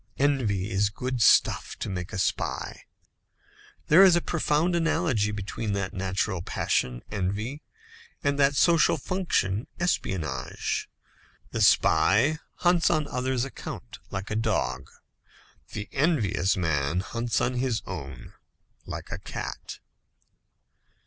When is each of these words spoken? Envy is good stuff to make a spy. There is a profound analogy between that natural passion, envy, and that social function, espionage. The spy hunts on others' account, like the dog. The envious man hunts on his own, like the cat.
Envy 0.17 0.71
is 0.71 0.89
good 0.89 1.21
stuff 1.21 1.75
to 1.77 1.87
make 1.87 2.11
a 2.11 2.17
spy. 2.17 2.85
There 3.85 4.03
is 4.03 4.15
a 4.15 4.19
profound 4.19 4.75
analogy 4.75 5.29
between 5.29 5.73
that 5.73 5.93
natural 5.93 6.41
passion, 6.41 7.03
envy, 7.11 7.61
and 8.23 8.39
that 8.39 8.55
social 8.55 8.97
function, 8.97 9.67
espionage. 9.79 10.89
The 11.51 11.61
spy 11.61 12.39
hunts 12.55 12.89
on 12.89 13.07
others' 13.09 13.45
account, 13.45 13.99
like 14.09 14.29
the 14.29 14.35
dog. 14.35 14.89
The 15.71 15.87
envious 15.91 16.57
man 16.57 17.01
hunts 17.01 17.39
on 17.39 17.53
his 17.57 17.83
own, 17.85 18.33
like 18.87 19.09
the 19.09 19.19
cat. 19.19 19.77